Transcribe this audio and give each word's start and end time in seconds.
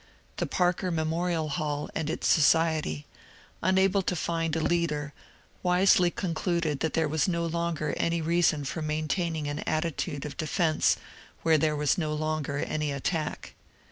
The 0.37 0.47
Parker 0.47 0.89
Memorial 0.89 1.47
Hall 1.47 1.87
and 1.93 2.09
its 2.09 2.27
society, 2.27 3.05
unahle 3.61 4.03
to 4.07 4.15
find 4.15 4.55
a 4.55 4.59
leader, 4.59 5.13
wisely 5.61 6.09
concluded 6.09 6.79
that 6.79 6.93
there 6.93 7.07
was 7.07 7.27
no 7.27 7.45
longer 7.45 7.93
any 7.97 8.19
reason 8.19 8.65
for 8.65 8.81
main 8.81 9.07
taining 9.07 9.47
an 9.47 9.59
attitude 9.67 10.25
of 10.25 10.37
defence 10.37 10.97
where 11.43 11.59
there 11.59 11.75
was 11.75 11.99
no 11.99 12.15
longer 12.15 12.57
any 12.57 12.91
attack. 12.91 13.53